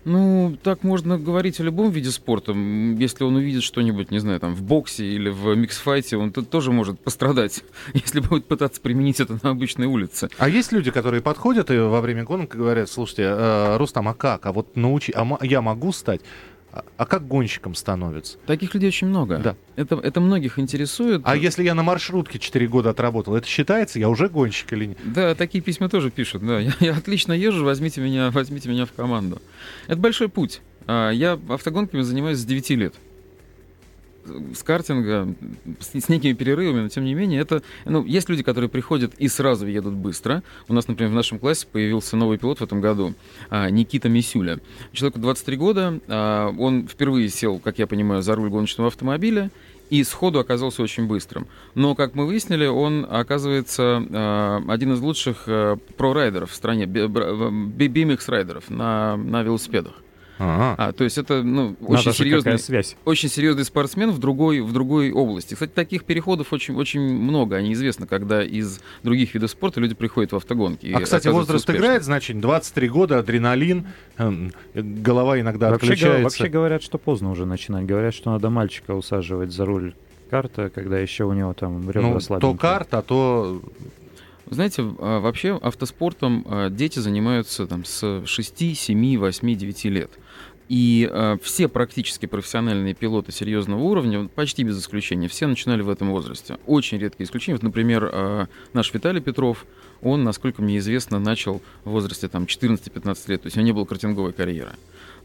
Ну, 0.03 0.57
так 0.63 0.83
можно 0.83 1.19
говорить 1.19 1.59
о 1.59 1.63
любом 1.63 1.91
виде 1.91 2.09
спорта. 2.09 2.53
Если 2.53 3.23
он 3.23 3.35
увидит 3.35 3.61
что-нибудь, 3.61 4.09
не 4.09 4.17
знаю, 4.17 4.39
там, 4.39 4.55
в 4.55 4.63
боксе 4.63 5.05
или 5.05 5.29
в 5.29 5.55
миксфайте, 5.55 6.17
он 6.17 6.31
тоже 6.31 6.71
может 6.71 6.99
пострадать, 6.99 7.63
если 7.93 8.19
будет 8.19 8.45
пытаться 8.45 8.81
применить 8.81 9.19
это 9.19 9.37
на 9.43 9.51
обычной 9.51 9.85
улице. 9.85 10.29
А 10.39 10.49
есть 10.49 10.71
люди, 10.71 10.89
которые 10.89 11.21
подходят 11.21 11.69
и 11.69 11.77
во 11.77 12.01
время 12.01 12.23
гонок 12.23 12.55
говорят, 12.55 12.89
слушайте, 12.89 13.23
э, 13.27 13.77
Рустам, 13.77 14.07
а 14.07 14.15
как? 14.15 14.47
А 14.47 14.51
вот 14.51 14.75
научи, 14.75 15.13
а 15.15 15.37
я 15.43 15.61
могу 15.61 15.91
стать? 15.91 16.21
А, 16.73 16.85
а 16.97 17.05
как 17.05 17.27
гонщиком 17.27 17.75
становится? 17.75 18.37
Таких 18.45 18.73
людей 18.73 18.87
очень 18.87 19.07
много. 19.07 19.37
Да. 19.39 19.55
Это, 19.75 19.95
это 19.95 20.21
многих 20.21 20.57
интересует. 20.57 21.21
А 21.25 21.35
если 21.35 21.63
я 21.63 21.75
на 21.75 21.83
маршрутке 21.83 22.39
4 22.39 22.67
года 22.67 22.91
отработал, 22.91 23.35
это 23.35 23.45
считается? 23.47 23.99
Я 23.99 24.09
уже 24.09 24.29
гонщик 24.29 24.71
или 24.73 24.85
нет? 24.85 24.97
Да, 25.03 25.35
такие 25.35 25.61
письма 25.61 25.89
тоже 25.89 26.11
пишут. 26.11 26.45
Да, 26.45 26.59
я, 26.59 26.71
я 26.79 26.95
отлично 26.95 27.33
езжу, 27.33 27.65
возьмите 27.65 28.01
меня, 28.01 28.31
возьмите 28.31 28.69
меня 28.69 28.85
в 28.85 28.93
команду. 28.93 29.41
Это 29.87 29.97
большой 29.97 30.29
путь. 30.29 30.61
А, 30.87 31.09
я 31.11 31.39
автогонками 31.49 32.01
занимаюсь 32.01 32.37
с 32.37 32.45
9 32.45 32.69
лет 32.71 32.95
с 34.55 34.63
картинга, 34.63 35.33
с, 35.79 35.99
с 35.99 36.09
некими 36.09 36.33
перерывами, 36.33 36.81
но 36.81 36.89
тем 36.89 37.05
не 37.05 37.13
менее, 37.13 37.41
это, 37.41 37.61
ну, 37.85 38.03
есть 38.05 38.29
люди, 38.29 38.43
которые 38.43 38.69
приходят 38.69 39.13
и 39.17 39.27
сразу 39.27 39.67
едут 39.67 39.93
быстро. 39.93 40.43
У 40.67 40.73
нас, 40.73 40.87
например, 40.87 41.11
в 41.11 41.15
нашем 41.15 41.39
классе 41.39 41.67
появился 41.71 42.15
новый 42.17 42.37
пилот 42.37 42.59
в 42.59 42.63
этом 42.63 42.81
году, 42.81 43.13
а, 43.49 43.69
Никита 43.69 44.09
Мисюля. 44.09 44.59
Человеку 44.91 45.19
23 45.19 45.57
года, 45.57 45.99
а, 46.07 46.53
он 46.57 46.87
впервые 46.87 47.29
сел, 47.29 47.59
как 47.59 47.79
я 47.79 47.87
понимаю, 47.87 48.21
за 48.21 48.35
руль 48.35 48.49
гоночного 48.49 48.87
автомобиля, 48.87 49.51
и 49.91 50.03
сходу 50.05 50.39
оказался 50.39 50.81
очень 50.81 51.05
быстрым. 51.05 51.47
Но, 51.75 51.95
как 51.95 52.15
мы 52.15 52.25
выяснили, 52.25 52.65
он 52.65 53.05
оказывается 53.09 54.01
э, 54.09 54.61
один 54.69 54.93
из 54.93 55.01
лучших 55.01 55.43
э, 55.47 55.75
про-райдеров 55.97 56.51
в 56.51 56.55
стране, 56.55 56.85
BMX-райдеров 56.85 58.69
на, 58.69 59.17
на 59.17 59.43
велосипедах. 59.43 59.95
А, 60.43 60.91
то 60.93 61.03
есть 61.03 61.17
это 61.17 61.43
ну, 61.43 61.75
очень, 61.81 62.13
серьезный, 62.13 62.57
связь. 62.57 62.95
очень 63.05 63.29
серьезный 63.29 63.63
спортсмен 63.63 64.11
в 64.11 64.19
другой, 64.19 64.61
в 64.61 64.73
другой 64.73 65.11
области. 65.11 65.53
Кстати, 65.53 65.71
таких 65.71 66.03
переходов 66.03 66.51
очень, 66.51 66.75
очень 66.75 67.01
много. 67.01 67.55
Они 67.55 67.73
известны, 67.73 68.07
когда 68.07 68.43
из 68.43 68.79
других 69.03 69.33
видов 69.33 69.51
спорта 69.51 69.79
люди 69.79 69.93
приходят 69.93 70.31
в 70.31 70.35
автогонки. 70.35 70.91
А, 70.93 71.01
кстати, 71.01 71.27
возраст 71.27 71.61
успешно. 71.61 71.79
играет 71.79 72.03
значение? 72.03 72.41
23 72.41 72.89
года, 72.89 73.19
адреналин, 73.19 73.87
эм, 74.17 74.51
голова 74.73 75.39
иногда 75.39 75.69
вообще, 75.69 75.93
отключается. 75.93 76.23
Вообще 76.23 76.47
говорят, 76.47 76.81
что 76.83 76.97
поздно 76.97 77.31
уже 77.31 77.45
начинать. 77.45 77.85
Говорят, 77.85 78.13
что 78.13 78.31
надо 78.31 78.49
мальчика 78.49 78.95
усаживать 78.95 79.51
за 79.51 79.65
руль 79.65 79.93
карта, 80.29 80.71
когда 80.73 80.97
еще 80.97 81.25
у 81.25 81.33
него 81.33 81.53
там 81.53 81.89
ребра 81.91 82.17
ну, 82.29 82.39
То 82.39 82.53
карта, 82.55 82.99
а 82.99 83.01
то 83.01 83.61
знаете, 84.51 84.83
а, 84.99 85.19
вообще 85.19 85.57
автоспортом 85.61 86.45
а, 86.45 86.69
дети 86.69 86.99
занимаются 86.99 87.65
там, 87.67 87.85
с 87.85 88.23
6, 88.25 88.77
7, 88.77 89.17
8, 89.17 89.55
9 89.55 89.85
лет. 89.85 90.11
И 90.71 91.09
э, 91.11 91.37
все 91.43 91.67
практически 91.67 92.27
профессиональные 92.27 92.93
пилоты 92.93 93.33
серьезного 93.33 93.81
уровня, 93.81 94.29
почти 94.29 94.63
без 94.63 94.79
исключения, 94.79 95.27
все 95.27 95.45
начинали 95.45 95.81
в 95.81 95.89
этом 95.89 96.11
возрасте. 96.11 96.59
Очень 96.65 96.97
редкие 96.97 97.25
исключения. 97.25 97.57
Вот, 97.57 97.63
например, 97.63 98.09
э, 98.09 98.45
наш 98.71 98.93
Виталий 98.93 99.19
Петров, 99.19 99.65
он, 100.01 100.23
насколько 100.23 100.61
мне 100.61 100.77
известно, 100.77 101.19
начал 101.19 101.61
в 101.83 101.89
возрасте 101.89 102.29
там, 102.29 102.45
14-15 102.45 103.17
лет, 103.27 103.41
то 103.41 103.47
есть 103.47 103.57
у 103.57 103.59
него 103.59 103.65
не 103.65 103.73
было 103.73 103.83
картинговой 103.83 104.31
карьеры. 104.31 104.71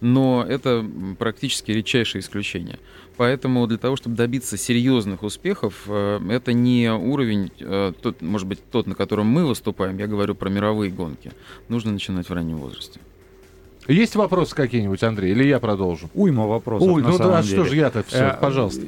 Но 0.00 0.44
это 0.44 0.84
практически 1.16 1.70
редчайшее 1.70 2.22
исключение. 2.22 2.80
Поэтому 3.16 3.68
для 3.68 3.78
того, 3.78 3.94
чтобы 3.94 4.16
добиться 4.16 4.56
серьезных 4.56 5.22
успехов, 5.22 5.84
э, 5.86 6.18
это 6.28 6.54
не 6.54 6.92
уровень, 6.92 7.52
э, 7.60 7.92
тот, 8.02 8.20
может 8.20 8.48
быть, 8.48 8.58
тот, 8.72 8.88
на 8.88 8.96
котором 8.96 9.28
мы 9.28 9.46
выступаем, 9.46 9.96
я 9.98 10.08
говорю 10.08 10.34
про 10.34 10.50
мировые 10.50 10.90
гонки. 10.90 11.30
Нужно 11.68 11.92
начинать 11.92 12.28
в 12.28 12.32
раннем 12.32 12.56
возрасте. 12.56 12.98
Есть 13.88 14.16
вопросы 14.16 14.54
какие-нибудь, 14.54 15.02
Андрей, 15.02 15.32
или 15.32 15.44
я 15.44 15.58
продолжу? 15.60 16.10
Уйма 16.14 16.46
вопросов. 16.46 16.88
Ой, 16.88 17.02
на 17.02 17.10
ну 17.10 17.18
да, 17.18 17.42
деле. 17.42 17.54
что 17.54 17.64
же 17.68 17.76
я-то 17.76 18.02
все, 18.02 18.30
Э, 18.30 18.36
пожалуйста. 18.40 18.82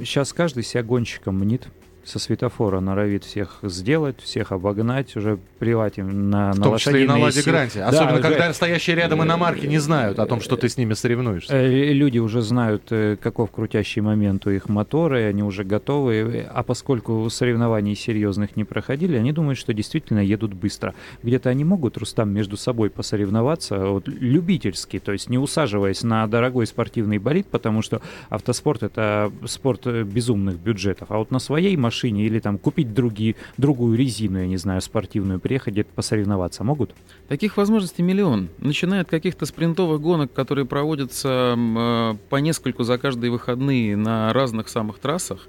Сейчас 0.00 0.32
каждый 0.32 0.62
себя 0.62 0.82
гонщиком 0.82 1.38
мнит. 1.38 1.66
Со 2.04 2.18
светофора 2.18 2.80
норовит 2.80 3.22
всех 3.22 3.60
сделать, 3.62 4.20
всех 4.20 4.50
обогнать, 4.50 5.14
уже 5.14 5.38
плевать 5.60 5.98
им 5.98 6.30
на, 6.30 6.50
В 6.52 6.58
на 6.58 6.64
том 6.64 6.76
числе 6.76 7.04
и 7.04 7.06
на 7.06 7.16
Ладе. 7.16 7.42
Гранте. 7.42 7.78
Да, 7.78 7.88
Особенно, 7.90 8.14
уже, 8.14 8.22
когда 8.22 8.52
стоящие 8.52 8.96
рядом 8.96 9.22
иномарки 9.22 9.66
не 9.66 9.78
знают 9.78 10.18
о 10.18 10.26
том, 10.26 10.40
что 10.40 10.56
ты 10.56 10.68
с 10.68 10.76
ними 10.76 10.94
соревнуешься. 10.94 11.54
э, 11.54 11.92
Люди 11.92 12.18
уже 12.18 12.42
знают, 12.42 12.88
э, 12.90 13.16
каков 13.22 13.52
крутящий 13.52 14.02
момент 14.02 14.46
у 14.46 14.50
их 14.50 14.68
мотора, 14.68 15.20
и 15.20 15.24
они 15.24 15.44
уже 15.44 15.62
готовы. 15.62 16.44
А 16.52 16.64
поскольку 16.64 17.30
соревнований 17.30 17.94
серьезных 17.94 18.56
не 18.56 18.64
проходили, 18.64 19.16
они 19.16 19.30
думают, 19.30 19.56
что 19.58 19.72
действительно 19.72 20.18
едут 20.18 20.54
быстро. 20.54 20.94
Где-то 21.22 21.50
они 21.50 21.62
могут, 21.64 21.96
Рустам, 21.98 22.30
между 22.30 22.56
собой 22.56 22.90
посоревноваться 22.90 23.78
вот, 23.78 24.08
любительски, 24.08 24.98
то 24.98 25.12
есть 25.12 25.30
не 25.30 25.38
усаживаясь 25.38 26.02
на 26.02 26.26
дорогой 26.26 26.66
спортивный 26.66 27.18
болид, 27.18 27.46
потому 27.46 27.80
что 27.80 28.02
автоспорт— 28.28 28.82
это 28.84 29.30
спорт 29.44 29.82
э, 29.86 30.02
безумных 30.02 30.56
бюджетов. 30.58 31.12
А 31.12 31.18
вот 31.18 31.30
на 31.30 31.38
своей 31.38 31.76
машине 31.76 31.91
или 32.00 32.40
там 32.40 32.58
купить 32.58 32.94
другие, 32.94 33.36
другую 33.56 33.96
резину, 33.96 34.38
я 34.38 34.46
не 34.46 34.56
знаю, 34.56 34.80
спортивную, 34.80 35.40
приехать 35.40 35.74
где-то 35.74 35.90
посоревноваться 35.94 36.64
могут? 36.64 36.94
Таких 37.28 37.56
возможностей 37.56 38.02
миллион. 38.02 38.48
Начиная 38.58 39.02
от 39.02 39.08
каких-то 39.08 39.46
спринтовых 39.46 40.00
гонок, 40.00 40.32
которые 40.32 40.64
проводятся 40.64 41.54
э, 41.56 42.14
по 42.28 42.36
нескольку 42.36 42.84
за 42.84 42.98
каждые 42.98 43.30
выходные 43.30 43.96
на 43.96 44.32
разных 44.32 44.68
самых 44.68 44.98
трассах, 44.98 45.48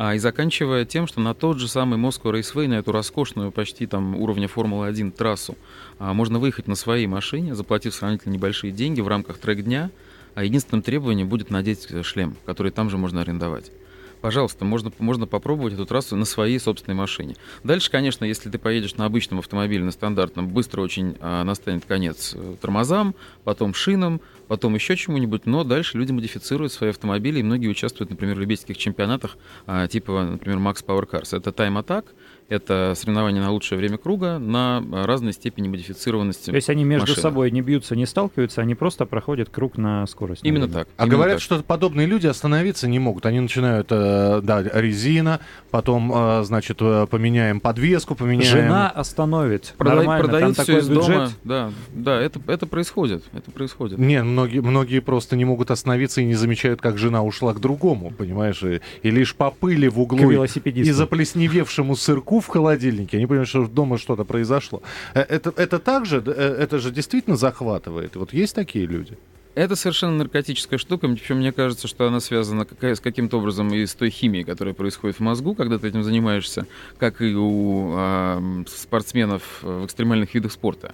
а, 0.00 0.14
и 0.14 0.18
заканчивая 0.18 0.84
тем, 0.84 1.08
что 1.08 1.20
на 1.20 1.34
тот 1.34 1.58
же 1.58 1.66
самый 1.66 1.98
Moscow 1.98 2.32
Raceway, 2.32 2.68
на 2.68 2.74
эту 2.74 2.92
роскошную 2.92 3.50
почти 3.50 3.84
там 3.86 4.14
уровня 4.14 4.46
Формулы-1 4.46 5.10
трассу, 5.10 5.56
а, 5.98 6.14
можно 6.14 6.38
выехать 6.38 6.68
на 6.68 6.76
своей 6.76 7.08
машине, 7.08 7.56
заплатив 7.56 7.92
сравнительно 7.92 8.32
небольшие 8.32 8.72
деньги 8.72 9.00
в 9.00 9.08
рамках 9.08 9.38
трек-дня, 9.38 9.90
а 10.36 10.44
единственным 10.44 10.82
требованием 10.82 11.28
будет 11.28 11.50
надеть 11.50 11.88
шлем, 12.06 12.36
который 12.46 12.70
там 12.70 12.90
же 12.90 12.96
можно 12.96 13.22
арендовать. 13.22 13.72
Пожалуйста, 14.20 14.64
можно, 14.64 14.92
можно 14.98 15.26
попробовать 15.26 15.74
эту 15.74 15.86
трассу 15.86 16.16
на 16.16 16.24
своей 16.24 16.58
собственной 16.58 16.96
машине. 16.96 17.36
Дальше, 17.64 17.90
конечно, 17.90 18.24
если 18.24 18.50
ты 18.50 18.58
поедешь 18.58 18.96
на 18.96 19.04
обычном 19.04 19.38
автомобиле, 19.38 19.84
на 19.84 19.92
стандартном, 19.92 20.48
быстро 20.48 20.82
очень 20.82 21.16
а, 21.20 21.44
настанет 21.44 21.84
конец 21.84 22.34
э, 22.34 22.56
тормозам, 22.60 23.14
потом 23.44 23.74
шинам, 23.74 24.20
потом 24.48 24.74
еще 24.74 24.96
чему-нибудь, 24.96 25.46
но 25.46 25.62
дальше 25.62 25.98
люди 25.98 26.12
модифицируют 26.12 26.72
свои 26.72 26.90
автомобили, 26.90 27.40
и 27.40 27.42
многие 27.42 27.68
участвуют, 27.68 28.10
например, 28.10 28.36
в 28.36 28.40
любительских 28.40 28.76
чемпионатах, 28.76 29.36
а, 29.66 29.86
типа, 29.86 30.24
например, 30.24 30.58
Max 30.58 30.84
Power 30.84 31.08
Cars. 31.08 31.36
Это 31.36 31.50
Time 31.50 31.82
Attack, 31.82 32.06
это 32.48 32.94
соревнование 32.96 33.42
на 33.42 33.50
лучшее 33.50 33.78
время 33.78 33.98
круга 33.98 34.38
на 34.38 34.82
разной 35.04 35.32
степени 35.32 35.68
модифицированности. 35.68 36.50
То 36.50 36.56
есть 36.56 36.70
они 36.70 36.84
между 36.84 37.08
машины. 37.08 37.22
собой 37.22 37.50
не 37.50 37.60
бьются, 37.60 37.94
не 37.94 38.06
сталкиваются, 38.06 38.62
они 38.62 38.74
просто 38.74 39.04
проходят 39.04 39.50
круг 39.50 39.76
на 39.76 40.06
скорость. 40.06 40.42
Именно 40.44 40.66
наверное. 40.66 40.84
так. 40.84 40.94
А 40.96 41.02
именно 41.02 41.16
говорят, 41.16 41.36
так. 41.36 41.42
что 41.42 41.62
подобные 41.62 42.06
люди 42.06 42.26
остановиться 42.26 42.88
не 42.88 42.98
могут. 42.98 43.26
Они 43.26 43.40
начинают, 43.40 43.88
э, 43.90 44.40
да, 44.42 44.62
резина, 44.62 45.40
потом, 45.70 46.10
э, 46.14 46.44
значит, 46.44 46.78
э, 46.80 47.06
поменяем 47.10 47.60
подвеску, 47.60 48.14
поменяем... 48.14 48.50
Жена 48.50 48.88
остановит. 48.88 49.74
Продай- 49.76 49.96
Нормально, 49.96 50.24
продают 50.24 50.56
там 50.56 50.64
все 50.64 50.72
такой 50.74 50.82
из 50.82 50.88
бюджет. 50.88 51.06
дома. 51.08 51.30
Да, 51.44 51.70
да, 51.92 52.20
это, 52.20 52.40
это 52.46 52.66
происходит. 52.66 53.24
Это 53.34 53.50
происходит. 53.50 53.98
Не, 53.98 54.22
многие, 54.22 54.60
многие 54.60 55.00
просто 55.00 55.36
не 55.36 55.44
могут 55.44 55.70
остановиться 55.70 56.22
и 56.22 56.24
не 56.24 56.34
замечают, 56.34 56.80
как 56.80 56.96
жена 56.96 57.22
ушла 57.22 57.52
к 57.52 57.60
другому, 57.60 58.10
понимаешь? 58.10 58.62
И, 58.62 58.80
и 59.02 59.10
лишь 59.10 59.34
по 59.34 59.50
пыли 59.50 59.88
в 59.88 60.00
углу 60.00 60.44
и 60.64 60.90
заплесневевшему 60.90 61.94
сырку 61.94 62.37
в 62.40 62.46
холодильнике, 62.46 63.16
они 63.18 63.26
понимают, 63.26 63.48
что 63.48 63.66
дома 63.66 63.98
что-то 63.98 64.24
произошло. 64.24 64.82
Э, 65.14 65.20
Это, 65.20 65.52
это 65.56 65.78
также, 65.78 66.22
э, 66.24 66.30
это 66.30 66.78
же 66.78 66.90
действительно 66.90 67.36
захватывает. 67.36 68.16
Вот 68.16 68.32
есть 68.32 68.54
такие 68.54 68.86
люди? 68.86 69.16
Это 69.54 69.74
совершенно 69.74 70.12
наркотическая 70.18 70.78
штука, 70.78 71.08
причем 71.08 71.38
мне 71.38 71.50
кажется, 71.50 71.88
что 71.88 72.06
она 72.06 72.20
связана 72.20 72.64
какая- 72.64 72.94
с 72.94 73.00
каким-то 73.00 73.38
образом 73.38 73.74
и 73.74 73.84
с 73.86 73.94
той 73.94 74.10
химией, 74.10 74.44
которая 74.44 74.72
происходит 74.72 75.16
в 75.16 75.20
мозгу, 75.20 75.54
когда 75.54 75.78
ты 75.78 75.88
этим 75.88 76.04
занимаешься, 76.04 76.66
как 76.98 77.20
и 77.20 77.34
у 77.34 77.92
а, 77.96 78.40
спортсменов 78.68 79.42
в 79.62 79.84
экстремальных 79.86 80.32
видах 80.34 80.52
спорта. 80.52 80.92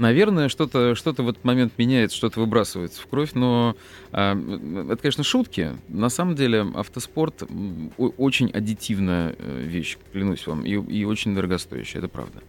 Наверное, 0.00 0.48
что-то 0.48 0.94
что 0.94 1.12
в 1.12 1.28
этот 1.28 1.44
момент 1.44 1.74
меняется, 1.76 2.16
что-то 2.16 2.40
выбрасывается 2.40 3.02
в 3.02 3.06
кровь, 3.06 3.32
но 3.34 3.76
а, 4.12 4.34
это, 4.90 4.96
конечно, 4.96 5.22
шутки. 5.22 5.72
На 5.88 6.08
самом 6.08 6.36
деле 6.36 6.66
автоспорт 6.74 7.42
очень 7.98 8.50
аддитивная 8.50 9.36
э, 9.38 9.62
вещь, 9.62 9.98
клянусь 10.12 10.46
вам, 10.46 10.64
и, 10.64 10.70
и 10.70 11.04
очень 11.04 11.34
дорогостоящая, 11.34 11.98
это 11.98 12.08
правда. 12.08 12.40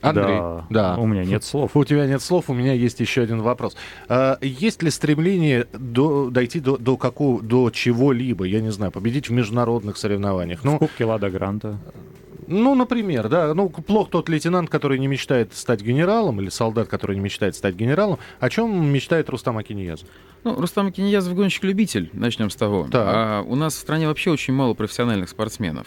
Андрей, 0.00 0.38
Да. 0.38 0.66
да. 0.70 0.96
У 0.96 1.06
меня 1.06 1.24
нет 1.24 1.44
слов. 1.44 1.76
У 1.76 1.84
тебя 1.84 2.06
нет 2.06 2.22
слов, 2.22 2.48
у 2.48 2.54
меня 2.54 2.72
есть 2.72 3.00
еще 3.00 3.20
один 3.20 3.42
вопрос. 3.42 3.76
А, 4.08 4.38
есть 4.40 4.82
ли 4.82 4.88
стремление 4.88 5.66
до, 5.74 6.30
дойти 6.30 6.58
до, 6.58 6.78
до, 6.78 6.96
какого, 6.96 7.42
до 7.42 7.70
чего-либо, 7.70 8.44
я 8.46 8.62
не 8.62 8.72
знаю, 8.72 8.92
победить 8.92 9.28
в 9.28 9.32
международных 9.32 9.98
соревнованиях? 9.98 10.60
В 10.60 10.64
Ну, 10.64 10.78
Кубке 10.78 11.04
Лада 11.04 11.28
Гранта. 11.28 11.78
Ну, 12.46 12.74
например, 12.74 13.28
да, 13.28 13.54
ну, 13.54 13.68
плох 13.68 14.10
тот 14.10 14.28
лейтенант, 14.28 14.70
который 14.70 14.98
не 14.98 15.06
мечтает 15.06 15.54
стать 15.54 15.82
генералом, 15.82 16.40
или 16.40 16.48
солдат, 16.48 16.88
который 16.88 17.16
не 17.16 17.22
мечтает 17.22 17.56
стать 17.56 17.74
генералом. 17.74 18.18
О 18.40 18.50
чем 18.50 18.86
мечтает 18.92 19.28
Рустам 19.28 19.58
Акиньязов? 19.58 20.08
Ну, 20.44 20.60
Рустам 20.60 20.88
Акиньязов 20.88 21.34
гонщик-любитель, 21.34 22.10
начнем 22.12 22.50
с 22.50 22.56
того. 22.56 22.88
Так. 22.90 23.06
А 23.06 23.42
у 23.42 23.54
нас 23.54 23.74
в 23.74 23.78
стране 23.78 24.08
вообще 24.08 24.30
очень 24.30 24.54
мало 24.54 24.74
профессиональных 24.74 25.28
спортсменов. 25.28 25.86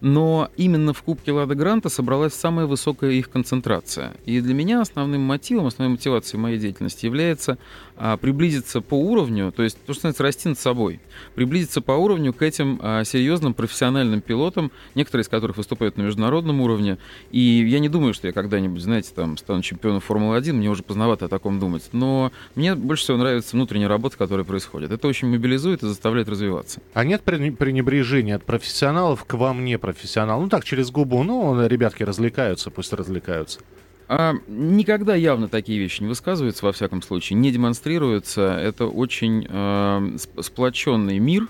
Но 0.00 0.50
именно 0.56 0.92
в 0.92 1.02
Кубке 1.02 1.32
Лада 1.32 1.54
Гранта 1.54 1.88
собралась 1.88 2.34
самая 2.34 2.66
высокая 2.66 3.12
их 3.12 3.30
концентрация. 3.30 4.12
И 4.26 4.40
для 4.40 4.54
меня 4.54 4.80
основным 4.80 5.22
мотивом, 5.22 5.66
основной 5.66 5.96
мотивацией 5.96 6.40
моей 6.40 6.58
деятельности 6.58 7.06
является 7.06 7.58
а, 7.96 8.16
приблизиться 8.16 8.80
по 8.80 8.94
уровню, 8.94 9.52
то 9.52 9.62
есть 9.62 9.78
то, 9.86 9.92
что 9.92 10.08
называется, 10.08 10.22
расти 10.24 10.48
над 10.48 10.58
собой, 10.58 11.00
приблизиться 11.36 11.80
по 11.80 11.92
уровню 11.92 12.32
к 12.32 12.42
этим 12.42 12.80
а, 12.82 13.04
серьезным 13.04 13.54
профессиональным 13.54 14.20
пилотам, 14.20 14.72
некоторые 14.94 15.22
из 15.22 15.28
которых 15.28 15.56
выступают 15.56 15.96
на 15.96 16.02
международном 16.02 16.60
уровне. 16.60 16.98
И 17.30 17.40
я 17.40 17.78
не 17.78 17.88
думаю, 17.88 18.12
что 18.12 18.26
я 18.26 18.32
когда-нибудь, 18.32 18.82
знаете, 18.82 19.12
там 19.14 19.36
стану 19.36 19.62
чемпионом 19.62 20.00
Формулы-1, 20.00 20.52
мне 20.52 20.70
уже 20.70 20.82
поздновато 20.82 21.26
о 21.26 21.28
таком 21.28 21.60
думать. 21.60 21.88
Но 21.92 22.32
мне 22.56 22.74
больше 22.74 23.04
всего 23.04 23.16
нравится 23.16 23.56
внутренняя 23.56 23.88
работа, 23.88 24.16
которая 24.16 24.44
происходит. 24.44 24.90
Это 24.90 25.06
очень 25.06 25.28
мобилизует 25.28 25.82
и 25.82 25.86
заставляет 25.86 26.28
развиваться. 26.28 26.80
А 26.94 27.04
нет 27.04 27.22
пренебрежения 27.22 28.36
от 28.36 28.44
профессионалов 28.44 29.24
к 29.24 29.34
вам 29.34 29.64
не 29.64 29.78
профессионал? 29.84 30.40
Ну 30.40 30.48
так, 30.48 30.64
через 30.64 30.90
губу, 30.90 31.22
ну, 31.22 31.66
ребятки 31.66 32.02
развлекаются, 32.02 32.70
пусть 32.70 32.92
развлекаются. 32.94 33.60
А, 34.08 34.32
никогда 34.48 35.14
явно 35.14 35.48
такие 35.48 35.78
вещи 35.78 36.00
не 36.02 36.08
высказываются, 36.08 36.64
во 36.64 36.72
всяком 36.72 37.02
случае, 37.02 37.38
не 37.38 37.50
демонстрируются. 37.50 38.42
Это 38.42 38.86
очень 38.86 39.46
э, 39.48 40.16
сп- 40.16 40.42
сплоченный 40.42 41.18
мир 41.18 41.48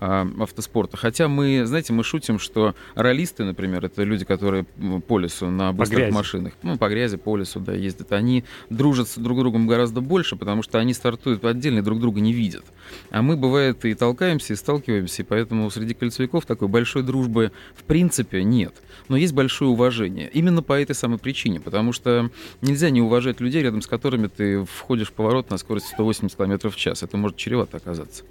автоспорта. 0.00 0.96
Хотя 0.96 1.28
мы, 1.28 1.66
знаете, 1.66 1.92
мы 1.92 2.02
шутим, 2.02 2.38
что 2.38 2.74
ролисты, 2.94 3.44
например, 3.44 3.84
это 3.84 4.02
люди, 4.02 4.24
которые 4.24 4.64
по 5.06 5.18
лесу 5.18 5.50
на 5.50 5.72
быстрых 5.72 6.00
грязи. 6.00 6.14
машинах, 6.14 6.52
ну, 6.62 6.78
по 6.78 6.88
грязи, 6.88 7.18
по 7.18 7.36
лесу, 7.36 7.60
да, 7.60 7.74
ездят, 7.74 8.12
они 8.12 8.44
дружат 8.70 9.08
с 9.08 9.16
друг 9.16 9.38
другом 9.38 9.66
гораздо 9.66 10.00
больше, 10.00 10.36
потому 10.36 10.62
что 10.62 10.78
они 10.78 10.94
стартуют 10.94 11.44
отдельно 11.44 11.80
и 11.80 11.82
друг 11.82 12.00
друга 12.00 12.20
не 12.20 12.32
видят. 12.32 12.64
А 13.10 13.20
мы, 13.20 13.36
бывает, 13.36 13.84
и 13.84 13.94
толкаемся, 13.94 14.54
и 14.54 14.56
сталкиваемся, 14.56 15.22
и 15.22 15.24
поэтому 15.24 15.70
среди 15.70 15.92
кольцевиков 15.92 16.46
такой 16.46 16.68
большой 16.68 17.02
дружбы 17.02 17.52
в 17.74 17.84
принципе 17.84 18.42
нет. 18.42 18.74
Но 19.08 19.16
есть 19.16 19.34
большое 19.34 19.70
уважение. 19.70 20.30
Именно 20.32 20.62
по 20.62 20.80
этой 20.80 20.94
самой 20.94 21.18
причине, 21.18 21.60
потому 21.60 21.92
что 21.92 22.30
нельзя 22.62 22.88
не 22.90 23.02
уважать 23.02 23.40
людей, 23.40 23.62
рядом 23.62 23.82
с 23.82 23.86
которыми 23.86 24.28
ты 24.28 24.64
входишь 24.64 25.08
в 25.08 25.12
поворот 25.12 25.50
на 25.50 25.58
скорости 25.58 25.88
180 25.92 26.36
км 26.36 26.70
в 26.70 26.76
час. 26.76 27.02
Это 27.02 27.16
может 27.18 27.36
чревато 27.36 27.76
оказаться. 27.76 28.24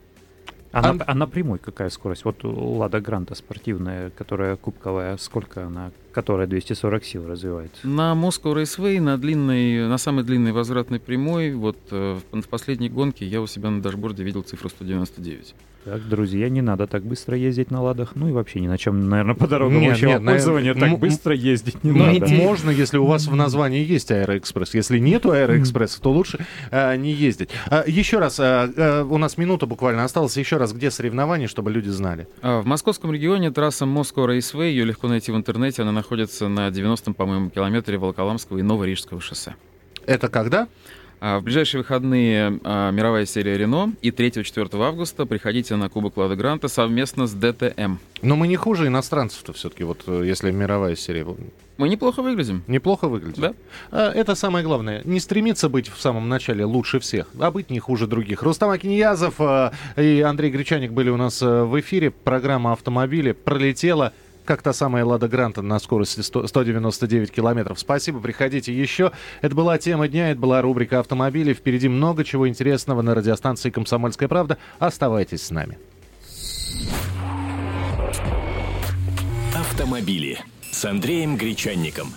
А, 0.72 0.80
А- 0.90 0.94
на, 0.94 1.04
а 1.08 1.16
на 1.16 1.28
прямой 1.28 1.60
какая 1.60 1.90
скорость? 1.90 2.26
Вот 2.26 2.44
Лада 2.44 3.02
Гранта 3.02 3.36
спортивная, 3.36 4.12
которая 4.12 4.56
кубковая, 4.56 5.18
сколько 5.18 5.66
она 5.66 5.92
которая 6.12 6.48
240 6.48 7.04
сил 7.04 7.28
развивает? 7.28 7.72
На 7.84 8.14
Moscow 8.14 8.54
Raceway, 8.56 9.00
на, 9.00 9.18
длинной, 9.18 9.88
на 9.88 9.98
самой 9.98 10.24
длинной 10.24 10.52
возвратной 10.52 11.00
прямой, 11.00 11.54
вот 11.54 11.78
э, 11.92 12.20
в 12.32 12.48
последней 12.48 12.90
гонке 12.90 13.26
я 13.26 13.42
у 13.42 13.48
себя 13.48 13.70
на 13.70 13.82
дашборде 13.82 14.24
видел 14.24 14.42
цифру 14.44 14.70
199. 14.70 15.56
Так, 15.86 16.08
друзья, 16.10 16.50
не 16.50 16.62
надо 16.62 16.88
так 16.88 17.04
быстро 17.04 17.38
ездить 17.38 17.72
на 17.72 17.82
ладах. 17.82 18.12
Ну 18.16 18.28
и 18.28 18.34
вообще 18.34 18.60
ни 18.60 18.68
на 18.68 18.78
чем, 18.78 19.08
наверное, 19.08 19.34
по 19.34 19.48
дорогам 19.48 19.80
Нет, 19.80 19.94
общего 19.94 20.10
нет, 20.10 20.22
на- 20.22 20.32
пользования 20.34 20.74
так 20.74 20.90
м- 20.92 20.98
быстро 20.98 21.34
ездить 21.34 21.82
не 21.86 21.92
надо. 21.92 22.28
можно, 22.28 22.70
если 22.70 22.98
у 22.98 23.06
вас 23.06 23.28
в 23.28 23.36
названии 23.36 23.84
есть 23.84 24.12
Аэроэкспресс. 24.12 24.74
Если 24.76 25.00
нету 25.00 25.32
Аэроэкспресса, 25.32 26.02
то 26.02 26.12
лучше 26.12 26.46
э, 26.70 26.98
не 26.98 27.14
ездить. 27.14 27.50
А, 27.68 27.86
еще 27.88 28.20
раз, 28.20 28.42
э, 28.42 28.70
э, 28.76 29.04
у 29.04 29.18
нас 29.18 29.38
минута 29.38 29.68
буквально 29.68 30.04
осталась. 30.04 30.36
Еще 30.36 30.58
раз, 30.58 30.74
где 30.74 30.92
соревнования, 30.92 31.48
чтобы 31.48 31.72
люди 31.72 31.88
знали? 31.88 32.28
А 32.42 32.62
В 32.62 32.66
московском 32.66 33.14
регионе 33.14 33.50
трасса 33.50 33.86
Moscow 33.86 34.28
Raceway, 34.28 34.70
ее 34.72 34.84
легко 34.84 35.08
найти 35.08 35.32
в 35.32 35.38
интернете, 35.38 35.84
она 35.84 35.94
находится 35.94 36.09
на 36.12 36.70
90-м, 36.70 37.14
по-моему, 37.14 37.50
километре 37.50 37.98
Волоколамского 37.98 38.58
и 38.58 38.62
Новорижского 38.62 39.22
шоссе. 39.22 39.56
Это 40.06 40.28
когда? 40.28 40.68
А 41.22 41.40
В 41.40 41.44
ближайшие 41.44 41.82
выходные 41.82 42.60
а, 42.64 42.92
мировая 42.92 43.26
серия 43.26 43.58
Рено 43.58 43.92
и 44.02 44.10
3-4 44.10 44.82
августа 44.82 45.26
приходите 45.26 45.76
на 45.76 45.90
Кубок 45.90 46.16
Лада 46.16 46.36
Гранта 46.36 46.70
совместно 46.70 47.28
с 47.28 47.34
ДТМ. 47.34 47.96
Но 48.22 48.36
мы 48.38 48.48
не 48.48 48.56
хуже 48.56 48.88
иностранцев-то 48.88 49.52
все-таки, 49.52 49.84
вот 49.84 50.04
э, 50.08 50.24
если 50.26 50.52
мировая 50.52 50.96
серия. 50.96 51.26
Мы 51.78 51.90
неплохо 51.90 52.22
выглядим. 52.22 52.64
Неплохо 52.68 53.10
выглядит. 53.10 53.40
Да. 53.40 53.54
А, 53.92 54.12
Это 54.12 54.36
самое 54.36 54.64
главное. 54.64 55.02
Не 55.04 55.20
стремиться 55.20 55.68
быть 55.68 55.90
в 55.90 56.00
самом 56.00 56.30
начале 56.30 56.64
лучше 56.64 57.00
всех, 57.02 57.28
а 57.38 57.52
быть 57.52 57.70
не 57.70 57.80
хуже 57.80 58.08
других. 58.08 58.42
Рустам 58.42 58.70
Акиньязов 58.70 59.36
э, 59.40 59.72
и 59.98 60.22
Андрей 60.22 60.52
Гречаник 60.52 60.92
были 60.92 61.10
у 61.10 61.18
нас 61.18 61.42
э, 61.42 61.64
в 61.64 61.78
эфире. 61.82 62.12
Программа 62.12 62.72
«Автомобили» 62.72 63.34
пролетела 63.34 64.14
как 64.50 64.64
та 64.64 64.74
самая 64.74 65.06
«Лада 65.06 65.28
Гранта» 65.28 65.62
на 65.62 65.78
скорости 65.78 66.22
100 66.22 66.48
199 66.48 67.30
километров. 67.30 67.80
Спасибо, 67.80 68.20
приходите 68.20 68.74
еще. 68.74 69.12
Это 69.42 69.54
была 69.54 69.78
тема 69.78 70.08
дня, 70.08 70.32
это 70.32 70.40
была 70.40 70.64
рубрика 70.64 70.98
«Автомобили». 70.98 71.54
Впереди 71.54 71.88
много 71.88 72.24
чего 72.24 72.50
интересного 72.50 73.04
на 73.04 73.14
радиостанции 73.14 73.70
«Комсомольская 73.70 74.28
правда». 74.28 74.58
Оставайтесь 74.80 75.44
с 75.44 75.52
нами. 75.52 75.78
Автомобили 79.54 80.40
с 80.72 80.84
Андреем 80.84 81.38
Гречанником. 81.38 82.16